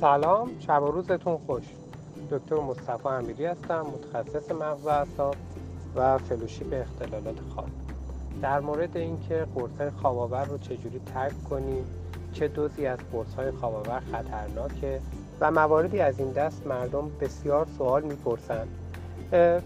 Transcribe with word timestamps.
سلام 0.00 0.50
شب 0.60 0.82
و 0.82 0.86
روزتون 0.86 1.38
خوش. 1.46 1.62
دکتر 2.30 2.56
مصطفی 2.56 3.08
امیری 3.08 3.46
هستم 3.46 3.86
متخصص 3.86 4.50
مغز 4.50 4.84
و 4.84 4.88
اعصاب 4.88 5.36
و 5.96 6.18
فلوشیپ 6.18 6.66
اختلالات 6.72 7.36
خواب. 7.54 7.68
در 8.42 8.60
مورد 8.60 8.96
اینکه 8.96 9.46
قرص 9.54 9.92
خواباور 10.00 10.44
رو 10.44 10.58
چجوری 10.58 11.00
ترک 11.14 11.44
کنیم 11.50 11.84
چه 12.32 12.48
دوزی 12.48 12.86
از 12.86 12.98
قرص 13.12 13.34
های 13.34 13.50
خواباور 13.50 14.02
خطرناکه 14.12 15.00
و 15.40 15.50
مواردی 15.50 16.00
از 16.00 16.18
این 16.18 16.32
دست 16.32 16.66
مردم 16.66 17.10
بسیار 17.20 17.66
سوال 17.78 18.02
می‌پرسند 18.02 18.68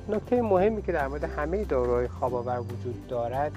نکته 0.08 0.42
مهمی 0.42 0.82
که 0.82 0.92
در 0.92 1.08
مورد 1.08 1.24
همه 1.24 1.64
داروهای 1.64 2.08
خواباور 2.08 2.60
وجود 2.60 3.06
دارد 3.08 3.52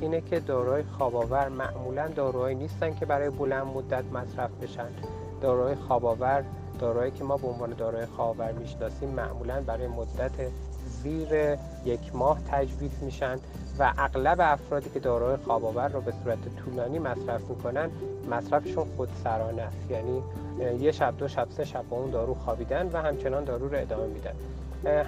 اینه 0.00 0.20
که 0.20 0.40
داروهای 0.40 0.82
خواباور 0.82 1.48
معمولا 1.48 2.08
داروهایی 2.08 2.56
نیستن 2.56 2.94
که 2.94 3.06
برای 3.06 3.30
بلند 3.30 3.66
مدت 3.66 4.04
مصرف 4.12 4.50
بشن. 4.62 4.88
داروهای 5.40 5.74
خواباور 5.74 6.44
داروهایی 6.78 7.10
که 7.10 7.24
ما 7.24 7.36
به 7.36 7.46
عنوان 7.46 7.70
داروهای 7.70 8.06
خواباور 8.06 8.52
می‌شناسیم 8.52 9.08
معمولا 9.08 9.60
برای 9.60 9.86
مدت 9.86 10.32
زیر 11.02 11.28
یک 11.84 12.14
ماه 12.14 12.40
تجویز 12.50 12.90
میشن 13.02 13.38
و 13.78 13.92
اغلب 13.98 14.36
افرادی 14.40 14.90
که 14.90 15.00
داروهای 15.00 15.36
خواباور 15.36 15.88
رو 15.88 16.00
به 16.00 16.12
صورت 16.24 16.38
طولانی 16.64 16.98
مصرف 16.98 17.40
می‌کنن 17.48 17.90
مصرفشون 18.30 18.86
خودسرانه 18.96 19.62
است. 19.62 19.90
یعنی 19.90 20.22
یه 20.80 20.92
شب 20.92 21.14
دو 21.18 21.28
شب 21.28 21.48
سه 21.50 21.64
شب 21.64 21.84
با 21.90 21.96
اون 21.96 22.10
دارو 22.10 22.34
خوابیدن 22.34 22.90
و 22.92 22.96
همچنان 22.96 23.44
دارو 23.44 23.68
رو 23.68 23.78
ادامه 23.78 24.06
میدن. 24.06 24.34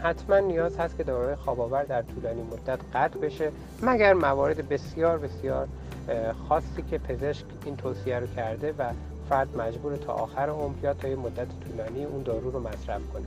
حتما 0.03 0.39
نیاز 0.39 0.79
هست 0.79 0.97
که 0.97 1.05
داروهای 1.05 1.37
خواباور 1.37 1.83
در 1.83 2.03
طولانی 2.03 2.43
مدت 2.43 2.79
قطع 2.95 3.19
بشه 3.19 3.53
مگر 3.83 4.13
موارد 4.13 4.69
بسیار 4.69 5.19
بسیار 5.19 5.69
خاصی 6.49 6.83
که 6.91 6.99
پزشک 6.99 7.45
این 7.65 7.77
توصیه 7.77 8.19
رو 8.19 8.27
کرده 8.27 8.75
و 8.79 8.93
فرد 9.29 9.57
مجبور 9.57 9.97
تا 9.97 10.13
آخر 10.13 10.49
عمر 10.49 10.93
تا 11.01 11.09
یه 11.09 11.17
مدت 11.17 11.47
طولانی 11.61 12.05
اون 12.05 12.23
دارو 12.23 12.51
رو 12.51 12.61
مصرف 12.61 13.01
کنه. 13.13 13.25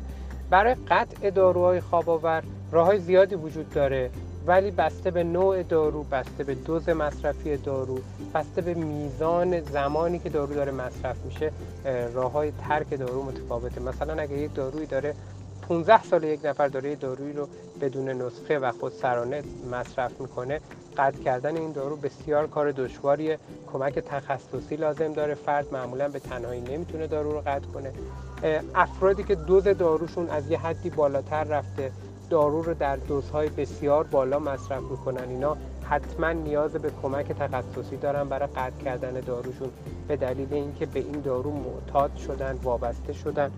برای 0.49 0.75
قطع 0.89 1.29
داروهای 1.29 1.81
خواباور 1.81 2.43
راه 2.71 2.97
زیادی 2.97 3.35
وجود 3.35 3.69
داره 3.69 4.09
ولی 4.45 4.71
بسته 4.71 5.11
به 5.11 5.23
نوع 5.23 5.63
دارو 5.63 6.03
بسته 6.03 6.43
به 6.43 6.55
دوز 6.55 6.89
مصرفی 6.89 7.57
دارو 7.57 7.99
بسته 8.33 8.61
به 8.61 8.73
میزان 8.73 9.61
زمانی 9.61 10.19
که 10.19 10.29
دارو 10.29 10.53
داره 10.53 10.71
مصرف 10.71 11.25
میشه 11.25 11.51
راه 12.13 12.31
های 12.31 12.51
ترک 12.51 12.99
دارو 12.99 13.23
متفاوته. 13.23 13.81
مثلا 13.81 14.21
اگه 14.21 14.37
یک 14.37 14.53
دارویی 14.53 14.85
داره 14.85 15.15
15 15.61 16.03
سال 16.03 16.23
یک 16.23 16.45
نفر 16.45 16.67
داره 16.67 16.95
دارویی 16.95 17.33
رو 17.33 17.47
بدون 17.81 18.09
نسخه 18.09 18.59
و 18.59 18.71
خود 18.71 18.93
سرانه 18.93 19.43
مصرف 19.71 20.21
می‌کنه. 20.21 20.61
قطع 20.97 21.17
کردن 21.17 21.57
این 21.57 21.71
دارو 21.71 21.95
بسیار 21.95 22.47
کار 22.47 22.71
دشواریه. 22.71 23.39
کمک 23.73 23.99
تخصصی 23.99 24.75
لازم 24.75 25.13
داره. 25.13 25.33
فرد 25.33 25.73
معمولا 25.73 26.09
به 26.09 26.19
تنهایی 26.19 26.61
نمی‌تونه 26.61 27.07
دارو 27.07 27.31
رو 27.31 27.41
قطع 27.41 27.67
کنه. 27.73 27.91
افرادی 28.75 29.23
که 29.23 29.35
دوز 29.35 29.63
داروشون 29.63 30.29
از 30.29 30.51
یه 30.51 30.59
حدی 30.59 30.89
بالاتر 30.89 31.43
رفته 31.43 31.91
دارو 32.29 32.61
رو 32.61 32.73
در 32.73 32.95
دوزهای 32.95 33.49
بسیار 33.49 34.03
بالا 34.03 34.39
مصرف 34.39 34.81
می‌کنن. 34.81 35.29
اینا 35.29 35.57
حتما 35.83 36.31
نیاز 36.31 36.71
به 36.71 36.91
کمک 37.01 37.31
تخصصی 37.31 37.97
دارن 37.97 38.29
برای 38.29 38.47
قطع 38.55 38.83
کردن 38.85 39.19
داروشون. 39.19 39.69
به 40.07 40.15
دلیل 40.15 40.53
اینکه 40.53 40.85
به 40.85 40.99
این 40.99 41.21
دارو 41.21 41.51
معتاد 41.51 42.15
شدن 42.15 42.59
وابسته 42.63 43.13
شدن. 43.13 43.51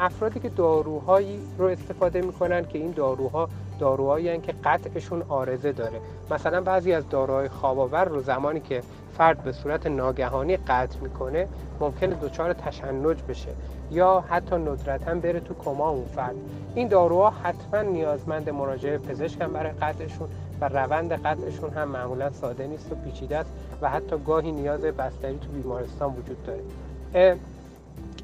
افرادی 0.00 0.40
که 0.40 0.48
داروهایی 0.48 1.40
رو 1.58 1.64
استفاده 1.64 2.20
می‌کنن 2.20 2.64
که 2.64 2.78
این 2.78 2.90
داروها 2.90 3.48
داروهایی 3.78 4.38
که 4.38 4.54
قطعشون 4.64 5.22
آرزه 5.28 5.72
داره. 5.72 6.00
مثلا 6.30 6.60
بعضی 6.60 6.92
از 6.92 7.08
داروهای 7.08 7.48
خواباور 7.48 8.04
رو 8.04 8.22
زمانی 8.22 8.60
که 8.60 8.82
فرد 9.16 9.42
به 9.44 9.52
صورت 9.52 9.86
ناگهانی 9.86 10.56
قطع 10.56 10.98
می‌کنه 11.00 11.48
ممکنه 11.80 12.14
دچار 12.14 12.52
تشنج 12.52 13.16
بشه 13.28 13.48
یا 13.90 14.24
حتی 14.28 14.56
ندرتا 14.56 15.14
بره 15.14 15.40
تو 15.40 15.54
کما 15.54 15.90
اون 15.90 16.04
فرد. 16.04 16.34
این 16.74 16.88
داروها 16.88 17.30
حتما 17.30 17.82
نیازمند 17.82 18.50
مراجعه 18.50 18.98
پزشک 18.98 19.38
برای 19.38 19.72
قطعشون 19.72 20.28
و 20.60 20.68
روند 20.68 21.12
قطعشون 21.12 21.70
هم 21.70 21.88
معمولا 21.88 22.30
ساده 22.30 22.66
نیست 22.66 22.92
و 22.92 22.94
پیچیده 22.94 23.36
است 23.36 23.50
و 23.82 23.90
حتی 23.90 24.16
گاهی 24.26 24.52
نیاز 24.52 24.80
بستری 24.80 25.38
تو 25.38 25.48
بیمارستان 25.48 26.14
وجود 26.14 26.46
داره. 26.46 27.36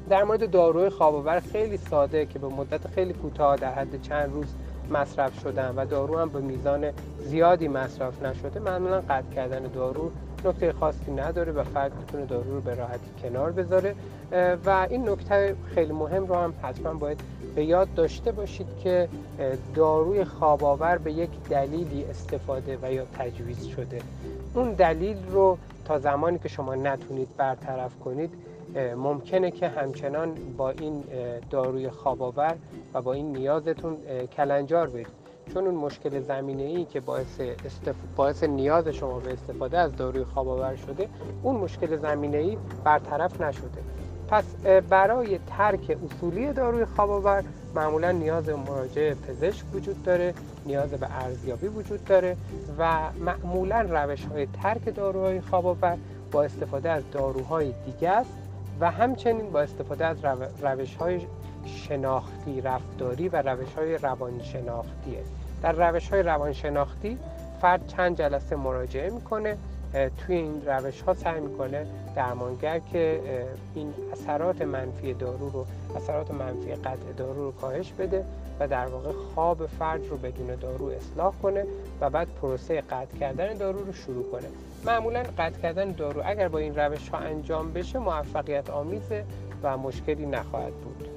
در 0.09 0.23
مورد 0.23 0.51
داروی 0.51 0.89
خواباور 0.89 1.39
خیلی 1.39 1.77
ساده 1.77 2.25
که 2.25 2.39
به 2.39 2.47
مدت 2.47 2.87
خیلی 2.87 3.13
کوتاه 3.13 3.55
در 3.55 3.73
حد 3.73 4.01
چند 4.01 4.33
روز 4.33 4.45
مصرف 4.91 5.39
شدن 5.39 5.73
و 5.75 5.85
دارو 5.85 6.17
هم 6.17 6.29
به 6.29 6.39
میزان 6.39 6.91
زیادی 7.17 7.67
مصرف 7.67 8.23
نشده 8.23 8.59
معمولا 8.59 9.01
قطع 9.01 9.29
کردن 9.35 9.63
دارو 9.63 10.11
نکته 10.45 10.73
خاصی 10.73 11.11
نداره 11.11 11.51
و 11.51 11.63
فرد 11.63 11.91
می‌تونه 11.99 12.25
دارو 12.25 12.53
رو 12.53 12.61
به 12.61 12.75
راحتی 12.75 13.09
کنار 13.23 13.51
بذاره. 13.51 13.95
و 14.65 14.87
این 14.89 15.09
نکته 15.09 15.55
خیلی 15.75 15.93
مهم 15.93 16.25
رو 16.25 16.35
هم 16.35 16.53
حتما 16.61 16.93
باید 16.93 17.19
به 17.55 17.65
یاد 17.65 17.93
داشته 17.95 18.31
باشید 18.31 18.67
که 18.83 19.09
داروی 19.75 20.23
خواباور 20.23 20.97
به 20.97 21.11
یک 21.11 21.29
دلیلی 21.49 22.03
استفاده 22.03 22.77
و 22.81 22.93
یا 22.93 23.05
تجویز 23.19 23.65
شده. 23.65 24.01
اون 24.53 24.73
دلیل 24.73 25.17
رو 25.31 25.57
تا 25.85 25.99
زمانی 25.99 26.39
که 26.39 26.49
شما 26.49 26.75
نتونید 26.75 27.27
برطرف 27.37 27.99
کنید 27.99 28.33
ممکنه 28.75 29.51
که 29.51 29.67
همچنان 29.67 30.35
با 30.57 30.69
این 30.69 31.03
داروی 31.49 31.89
خواباور 31.89 32.55
و 32.93 33.01
با 33.01 33.13
این 33.13 33.37
نیازتون 33.37 33.97
کلنجار 34.37 34.87
برید. 34.87 35.07
چون 35.53 35.65
اون 35.67 35.75
مشکل 35.75 36.19
زمینه 36.19 36.63
ای 36.63 36.85
که 36.85 36.99
باعث, 36.99 37.39
استف... 37.39 37.95
باعث 38.15 38.43
نیاز 38.43 38.87
شما 38.87 39.19
به 39.19 39.33
استفاده 39.33 39.77
از 39.77 39.95
داروی 39.95 40.23
خواباور 40.23 40.75
شده 40.75 41.09
اون 41.43 41.55
مشکل 41.55 41.97
زمینه 41.97 42.37
ای 42.37 42.57
برطرف 42.83 43.41
نشده. 43.41 43.81
پس 44.29 44.55
برای 44.89 45.39
ترک 45.47 45.97
اصولی 46.05 46.53
داروی 46.53 46.85
خواباور 46.85 47.43
معمولا 47.75 48.11
نیاز 48.11 48.45
به 48.45 48.55
مراجعه 48.55 49.15
پزشک 49.15 49.65
وجود 49.73 50.03
داره 50.03 50.33
نیاز 50.65 50.89
به 50.89 51.07
ارزیابی 51.23 51.67
وجود 51.67 52.05
داره 52.05 52.37
و 52.79 52.99
معمولا 53.19 53.81
روش 53.81 54.25
های 54.25 54.47
ترک 54.63 54.95
داروهای 54.95 55.41
خواباور 55.41 55.97
با 56.31 56.43
استفاده 56.43 56.89
از 56.89 57.03
داروهای 57.11 57.73
دیگه 57.85 58.09
است 58.09 58.44
و 58.79 58.91
همچنین 58.91 59.51
با 59.51 59.61
استفاده 59.61 60.05
از 60.05 60.17
روش 60.61 60.95
های 60.95 61.21
شناختی 61.65 62.61
رفتاری 62.61 63.29
و 63.29 63.41
روش 63.41 63.73
های 63.73 63.97
روانشناختیه 63.97 65.23
در 65.61 65.71
روش 65.71 66.09
های 66.09 66.23
روانشناختی 66.23 67.17
فرد 67.61 67.87
چند 67.87 68.17
جلسه 68.17 68.55
مراجعه 68.55 69.09
می‌کنه. 69.09 69.57
توی 69.95 70.35
این 70.35 70.61
روش 70.65 71.01
ها 71.01 71.13
سعی 71.13 71.41
می‌کنه 71.41 71.87
درمانگر 72.15 72.79
که 72.79 73.21
این 73.75 73.93
اثرات 74.13 74.61
منفی 74.61 75.13
دارو 75.13 75.49
رو 75.49 75.65
اثرات 75.95 76.31
منفی 76.31 76.75
قطع 76.75 77.13
دارو 77.17 77.43
رو 77.43 77.51
کاهش 77.51 77.93
بده 77.93 78.25
و 78.59 78.67
در 78.67 78.85
واقع 78.85 79.11
خواب 79.11 79.65
فرد 79.65 80.07
رو 80.07 80.17
بدون 80.17 80.55
دارو 80.55 80.85
اصلاح 80.85 81.33
کنه 81.43 81.65
و 82.01 82.09
بعد 82.09 82.27
پروسه 82.41 82.81
قطع 82.81 83.17
کردن 83.19 83.53
دارو 83.53 83.85
رو 83.85 83.93
شروع 83.93 84.31
کنه. 84.31 84.47
معمولا 84.85 85.23
قطع 85.37 85.61
کردن 85.61 85.91
دارو 85.91 86.21
اگر 86.25 86.47
با 86.47 86.59
این 86.59 86.75
روش 86.75 87.09
ها 87.09 87.17
انجام 87.17 87.73
بشه 87.73 87.99
موفقیت 87.99 88.69
آمیزه 88.69 89.23
و 89.63 89.77
مشکلی 89.77 90.25
نخواهد 90.25 90.73
بود. 90.73 91.14